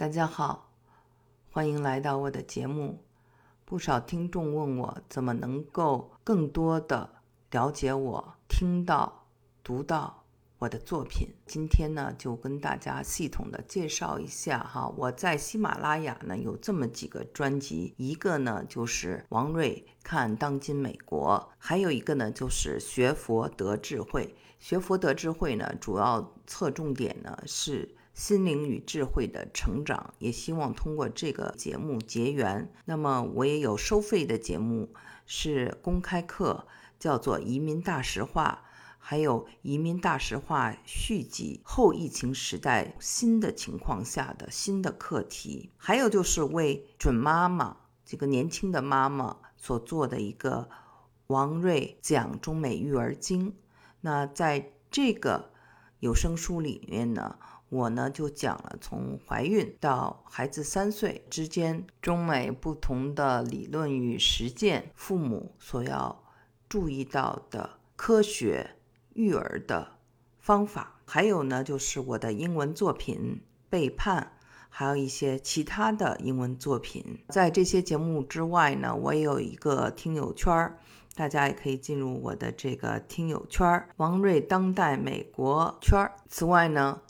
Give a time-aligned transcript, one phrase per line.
[0.00, 0.70] 大家好，
[1.50, 3.04] 欢迎来到我的节目。
[3.66, 7.16] 不少听众问我怎么能够更多的
[7.50, 9.26] 了解我、听到、
[9.62, 10.24] 读到
[10.56, 11.28] 我的作品。
[11.44, 14.88] 今天呢，就跟大家系统的介绍一下哈。
[14.96, 24.34] 我在喜马拉雅呢有这么几个专辑，一个呢就是王瑞看当今美国，还有一个呢就是学佛得智慧。
[24.58, 27.96] 学佛得智慧呢，主要侧重点呢是。
[28.20, 32.70] 心灵与智慧的成长，也希望通过这个节目结缘。
[32.84, 34.92] 那么我也有收费的节目，
[35.24, 36.66] 是公开课，
[36.98, 38.64] 叫做《移民大实话》，
[38.98, 50.68] 还有《移民大实话》续集后疫情时代新的情况下的新的课题，还有就是为准妈妈这个年轻的妈妈所做的一个
[51.28, 53.54] 王瑞讲中美育儿经。
[54.02, 55.52] 那在这个
[56.00, 57.38] 有声书里面呢。
[57.70, 66.24] 我呢就讲了从怀孕到孩子三岁之间中美不同的理论与实践，父母所要
[66.68, 68.68] 注意到的科学
[69.14, 69.86] 育儿的
[70.40, 73.40] 方法，还有呢就是我的英文作品
[73.70, 74.32] 《背叛》，
[74.68, 77.20] 还有一些其他的英文作品。
[77.28, 80.76] 在这些节目之外呢，我也有一个听友圈儿，
[81.14, 86.16] 大家也可以进入我的这个听友圈儿“王瑞当代美国圈儿”。
[86.28, 87.00] 此外呢。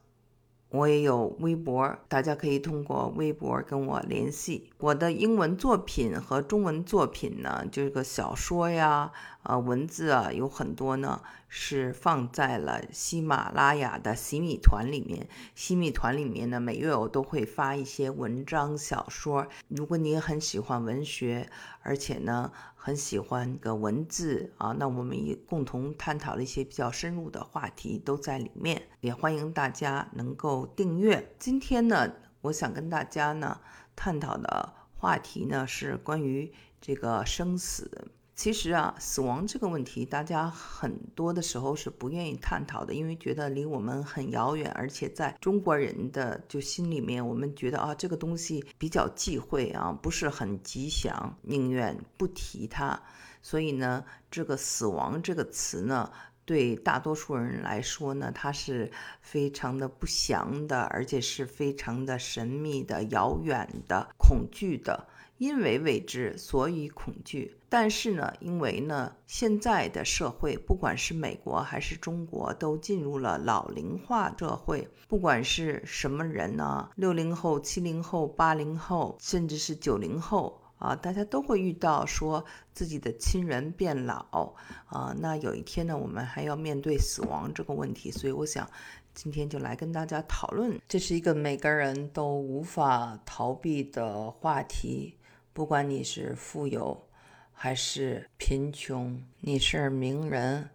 [0.70, 4.70] 我也有微博，大家可以通过微博跟我联系。
[4.78, 9.10] 我的英文作品和中文作品呢，就这个小说呀，
[9.42, 15.28] 啊，文字啊，有很多呢，是放在了喜马拉雅的喜米团里面。
[15.54, 19.46] 喜米团里面呢，每月我都会发一些文章、小说。
[19.68, 21.48] 如果你也很喜欢文学，
[21.82, 28.82] 而且呢，很喜欢个文字啊，那我们也共同探讨了一些比较深入的话题，都在里面。
[29.00, 31.34] 也欢迎大家能够订阅。
[31.38, 33.58] 今天呢，我想跟大家呢
[33.96, 38.10] 探讨的话题呢是关于这个生死。
[38.40, 52.98] 其实啊，死亡这个问题，大家很多的时候是不愿意探讨的，因为觉得离我们很遥远，而且在中国人的就心里面，我们觉得啊，这个东西比较忌讳啊，不是很吉祥，宁愿不提它。
[53.42, 56.10] 所以呢，这个死亡这个词呢，
[56.46, 58.90] 对大多数人来说呢，它是
[59.20, 65.08] 非常的不祥的，而且是非常的神秘的、遥远的、恐惧的。
[65.40, 67.56] 因为未知，所以恐惧。
[67.70, 74.86] 但是呢，因为呢，现在的社会，不管是美国还是中国，都进入了老龄化社会。
[75.08, 84.54] 不管是什么人呢，六零后、七零后、八零后，甚至是九零后啊，大家都会遇到说自己的亲人变老
[84.88, 85.16] 啊。
[85.18, 88.10] 那有一天呢，我们还要面对死亡这个问题。
[88.10, 88.68] 所以，我想
[89.14, 95.16] 今天就来跟大家讨论，这是一个每个人都无法逃避的话题。
[95.60, 97.06] 不管你是富有
[97.52, 100.70] 还是贫穷，你是名人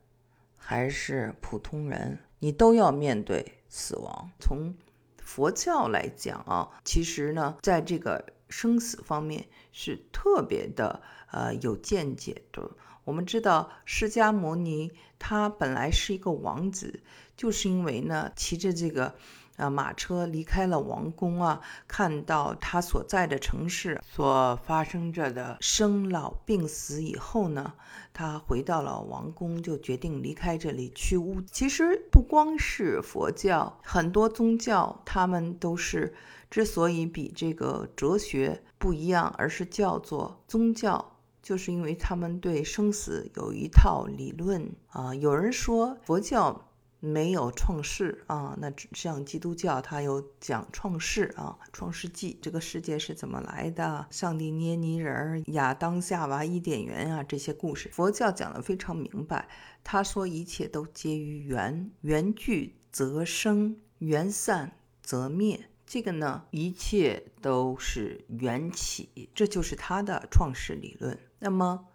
[0.56, 4.30] 还是普通人，你都要面对死亡。
[4.40, 4.76] 从
[5.18, 12.70] 佛教来讲啊，其实呢，在这个生死方面是特别的呃有见解的。
[13.06, 17.02] 我们知道释迦牟尼他本来是一个王子，
[17.36, 19.16] 就是因为呢骑着这个。
[19.56, 27.74] 啊，马车离开了王宫啊，看到他所在的城市所发生着的生老病死以后呢，
[28.14, 31.42] 他回到了王宫，就决定离开这里去悟。
[31.42, 36.14] 其实不光是佛教，很多宗教他们都是
[36.50, 45.16] 之所以比这个哲学不一样，而是叫做宗教，就是因为他们对生死有一套理论啊。
[45.16, 46.70] 有人说佛教。
[47.02, 54.08] 没有创世啊，那像基督教，它有讲创世啊，创世纪这个世界是怎么来的？
[54.10, 59.48] 上帝捏泥人儿，亚当夏娃伊甸园啊，这些故事，佛教讲的非常明白。
[59.84, 64.72] 他说一切都皆于缘，缘聚则生，缘散
[65.04, 65.70] 则灭。
[65.86, 71.20] 这个呢，一切都是缘起，这就是他的创世理论。
[71.38, 71.86] 那么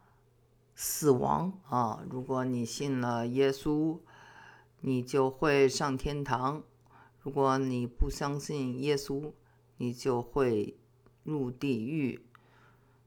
[0.77, 3.99] 死亡啊，如果你信了耶稣。
[4.81, 6.63] 你就会上天堂。
[7.21, 9.33] 如果你不相信耶稣，
[9.77, 10.79] 你就会
[11.23, 12.25] 入地狱。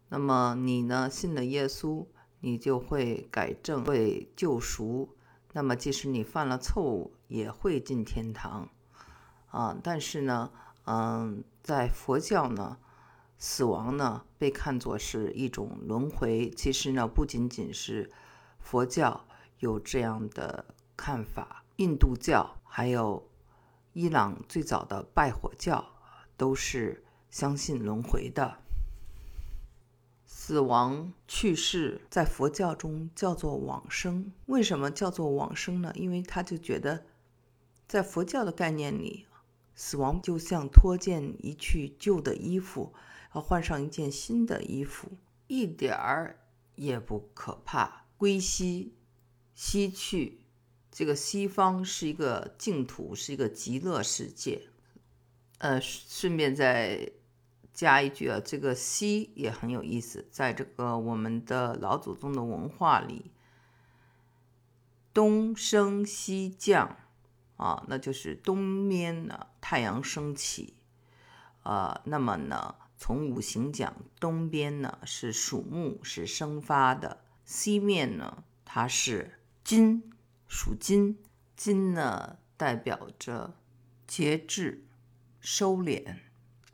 [0.09, 1.09] 那么你呢？
[1.09, 2.05] 信了耶稣，
[2.41, 5.15] 你就会改正、会救赎。
[5.53, 8.69] 那么即使你犯了错误，也会进天堂。
[9.47, 10.51] 啊，但是呢，
[10.85, 12.77] 嗯，在佛教呢，
[13.39, 16.51] 死亡呢被看作是一种轮回。
[16.51, 18.11] 其实呢，不仅仅是
[18.59, 19.25] 佛教
[19.59, 20.65] 有这样的
[20.95, 21.62] 看法。
[21.77, 23.29] 印度教还有
[23.93, 25.93] 伊朗最早的拜火教
[26.37, 28.59] 都是相信轮回的。
[30.25, 34.31] 死亡去世在佛教中叫做往生。
[34.47, 35.91] 为什么叫做往生呢？
[35.95, 37.05] 因为他就觉得，
[37.87, 39.25] 在佛教的概念里，
[39.73, 42.93] 死亡就像脱件一去旧的衣服，
[43.33, 45.07] 要换上一件新的衣服，
[45.47, 46.39] 一点儿
[46.75, 48.05] 也不可怕。
[48.17, 48.93] 归西，
[49.55, 50.41] 西去，
[50.93, 54.61] 这个西方是一个净土，是一个极乐世界。
[55.57, 57.11] 呃，顺便再。
[57.73, 63.31] 加一句啊，这个西也很有意思，在这个我们的老祖宗的文化里，
[65.11, 66.95] 东升西降
[67.57, 70.75] 啊，那就是东面呢太阳升起，
[71.63, 80.12] 呃，那么呢从五行讲，东边呢是属木，是生发的；西面呢它是金，
[80.55, 81.17] 属金，
[81.55, 83.55] 金呢代表着
[84.05, 84.85] 节制、
[85.39, 86.17] 收敛。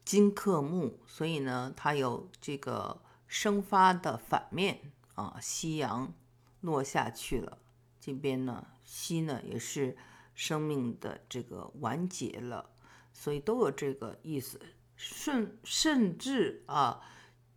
[0.04, 5.38] 金克木，所以呢，它有这个生发的反面啊。
[5.42, 6.14] 夕阳
[6.60, 7.60] 落下去了，
[8.02, 9.96] 这边呢，西呢也是
[10.36, 12.72] 生命的这个完结了，
[13.14, 14.60] 所以都有这个意思。
[14.98, 17.00] 甚甚至啊，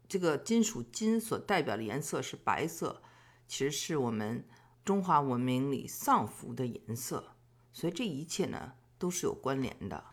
[0.08, 3.02] 这个金属金所代表的颜色是白色，
[3.48, 4.46] 其实是我们
[4.84, 7.34] 中华文明里丧服的颜色，
[7.72, 10.04] 所以这一切呢都是有关联的。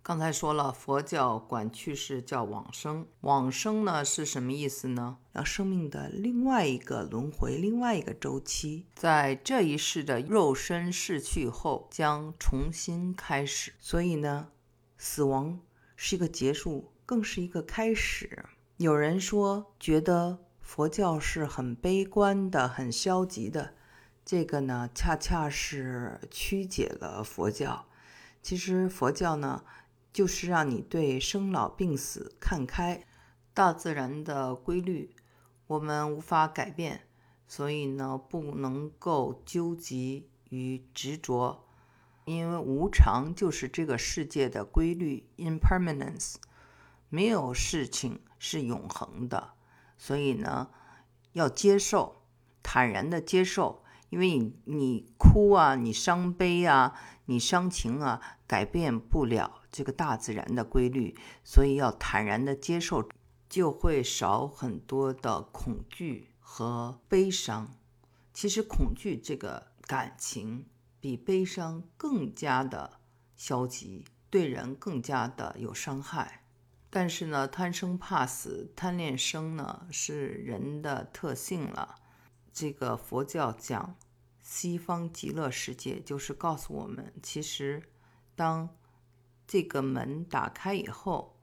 [0.00, 3.06] 刚才说了，佛教管去世叫往生。
[3.20, 5.18] 往生呢是什么意思呢？
[5.32, 13.74] 让生命的另外一个轮回，另外一个周期，在这一世的肉身逝去后，将重新开始。
[13.78, 14.48] 所以呢，
[14.96, 15.60] 死亡
[15.94, 18.46] 是一个结束，更是一个开始。
[18.78, 23.74] 有人说，觉得佛教是很悲观的、很消极的，
[24.28, 27.86] 这个呢，恰恰是曲解了佛教。
[28.42, 29.64] 其实佛教呢。
[30.10, 33.06] 就是让你对生老病死看开，
[33.54, 35.14] 大自然的规律
[35.68, 37.02] 我们无法改变，
[37.46, 41.64] 所以呢不能够纠结于执着，
[42.24, 46.36] 因为无常就是这个世界的规律，impermanence，
[47.10, 49.52] 没有事情是永恒的，
[49.98, 50.70] 所以呢
[51.32, 52.22] 要接受，
[52.62, 56.94] 坦然的接受，因为你你哭啊，你伤悲啊，
[57.26, 59.62] 你伤情啊，改变不了。
[59.70, 61.14] 这个大自然的规律，
[61.44, 63.08] 所以要坦然的接受，
[63.48, 67.74] 就会少很多的恐惧和悲伤。
[68.32, 70.66] 其实恐惧这个感情
[71.00, 72.98] 比悲伤更加的
[73.36, 76.44] 消极，对人更加的有伤害。
[76.88, 81.96] 但是呢，贪生怕死、贪恋生呢，是人的特性了。
[82.52, 83.96] 这个佛教讲
[84.42, 87.82] 西方极乐世界，就是告诉我们，其实
[88.34, 88.68] 当
[89.46, 91.36] 这个门打开以后，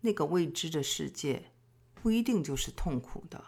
[0.00, 1.52] 那个未知的世界
[1.94, 3.44] 不一定就是痛苦的，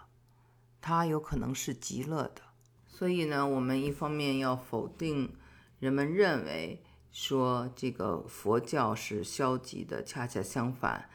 [0.80, 2.42] 它有可能是极乐的。
[2.86, 5.36] 所以呢，我们一方面要否定
[5.80, 11.10] 人们认为说这个佛教是消极的，恰恰相反，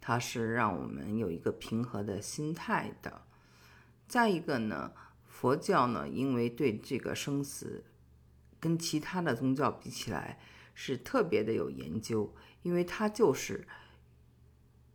[0.00, 3.22] 它是让我们有一个平和的心态的。
[4.06, 4.92] 再一个呢，
[5.26, 7.84] 佛教呢，因为对这个生死
[8.60, 10.38] 跟其他的宗教比起来，
[10.74, 13.66] 是特别的有研究，因为它就是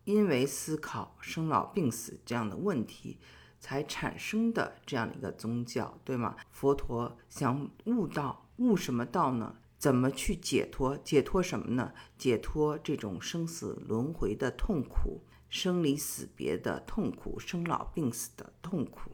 [0.06, 3.20] 因为思考生老病死这样的问题
[3.60, 6.36] 才产生的这样的一个宗教，对吗？
[6.50, 9.58] 佛陀想悟道，悟什么道呢？
[9.78, 10.98] 怎么去解脱？
[10.98, 11.94] 解脱什么呢？
[12.18, 19.12] 解脱这种生死轮回的痛苦、生离死别的痛苦、生老病死的痛苦。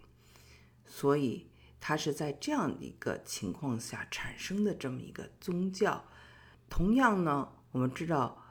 [0.86, 1.50] 所以，
[1.80, 6.06] 它是在这样的一个情况下产生的这么一个宗教。
[6.70, 8.44] 同样呢，我们知道，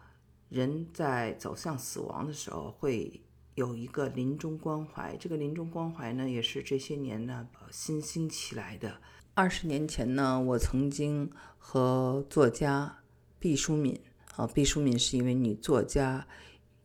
[0.49, 3.21] 人在走向死亡的时候会
[3.55, 5.17] 有一个临终关怀。
[5.17, 9.01] 这个临终关怀呢，也是这些年呢新兴起来的。
[9.35, 12.99] 二十年前呢，我曾经和作家
[13.41, 14.01] 毕淑敏
[14.37, 16.27] 啊，毕淑敏是一位女作家，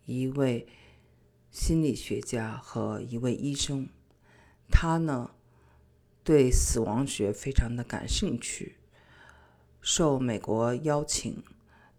[0.06, 0.68] 一位
[1.51, 3.88] 心理学家和一位医生。
[4.72, 5.32] 他呢，
[6.24, 8.75] 对死亡学非常的感兴趣。
[9.82, 11.44] 受美国邀请，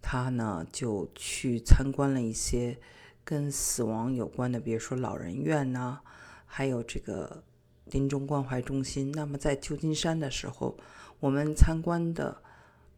[0.00, 2.78] 他呢就去参观了一些
[3.24, 6.00] 跟死亡有关的，比如说老人院呐，
[6.46, 7.42] 还有这个
[7.86, 9.10] 临终关怀中心。
[9.12, 10.78] 那么在旧金山的时候，
[11.18, 12.42] 我们参观的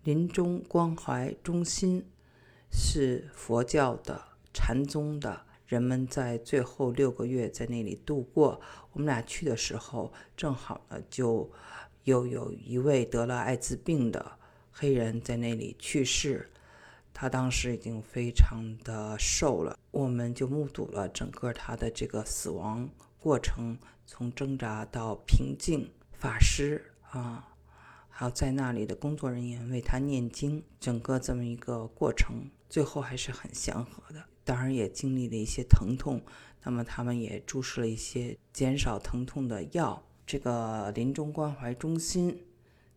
[0.05, 2.05] 临终关怀中心
[2.71, 8.61] 是佛教的、禅宗的，人们在最后六个月在那里度过。
[8.93, 11.51] 我们俩去的时候，正好呢就
[12.05, 14.33] 又有一位得了艾滋病的。
[14.71, 16.51] 黑人在那里去世，
[17.15, 22.87] 他当时已经非常的瘦了，我们就目睹了整个他的这个死亡
[23.19, 25.91] 过程，从挣扎到平静。
[26.13, 27.52] 法师啊，
[28.15, 34.23] 还有在那里的工作人员为他念经，整个这么一个过程，最后还是很祥和的。
[34.45, 36.21] 当然也经历了一些疼痛，
[36.63, 40.05] 那么他们也注射了一些减少疼痛的药。
[40.27, 42.45] 这个临终关怀中心。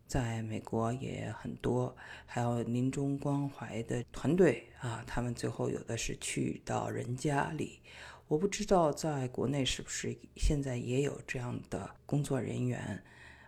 [0.07, 7.79] 在美国也很多，还有临终关怀的团队啊，他们最后有的是去到人家里，
[8.27, 13.03] 我不知道在国内是不是现在也有这样的工作人员。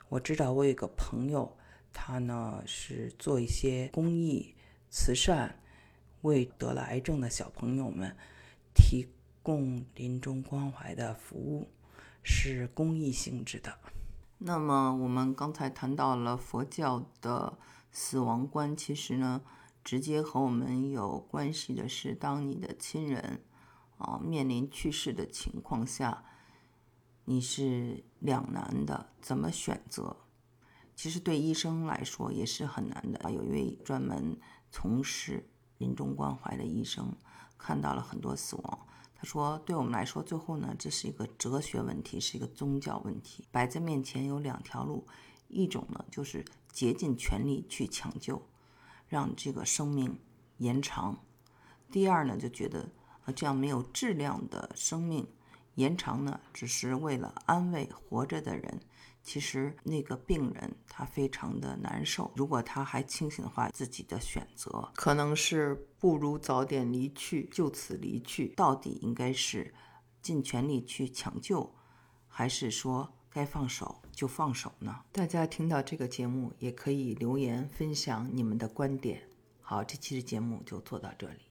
[0.09, 1.57] 我知道我有个朋友，
[1.91, 4.55] 他呢是做一些公益
[4.89, 5.59] 慈善，
[6.21, 8.15] 为得了癌症的小朋友们
[8.73, 9.07] 提
[9.43, 11.67] 供临终关怀的服务，
[12.23, 13.77] 是公益性质的。
[14.37, 17.57] 那么我们刚才谈到了佛教的
[17.91, 19.41] 死亡观，其实呢，
[19.83, 23.41] 直接和我们有关系的是，当你的亲人
[23.97, 26.23] 啊面临去世的情况下，
[27.29, 30.15] 你是两难的，怎么选择？
[30.95, 33.29] 其实对医生来说也是很难的。
[33.29, 34.39] 有一位专门
[34.71, 37.13] 从事临终关怀的医生，
[37.57, 38.87] 看到了很多死亡。
[39.13, 43.45] 他说：“对我们来说，最后呢，这是一个哲学问题，是一个宗教问题。
[43.51, 45.05] 摆在面前有两条路，
[45.49, 48.41] 一种呢就是竭尽全力去抢救，
[49.09, 50.17] 让这个生命
[50.59, 51.15] 延长；
[51.91, 52.89] 第二呢，就觉得
[53.25, 55.27] 呃这样没有质量的生命
[55.77, 58.79] 延长呢，只是为了安慰活着的人。”
[59.23, 68.47] 其实那个病人他非常的难受，如果他还清醒的话，自己的选择可能是不如早点离去，就此离去。
[68.55, 69.73] 到底应该是
[70.21, 71.69] 尽全力去抢救，
[72.29, 75.03] 还是说该放手就放手呢？
[75.11, 79.21] 大家听到这个节目也可以留言分享你们的观点。
[79.59, 81.41] 好，这期的节目就做到这里。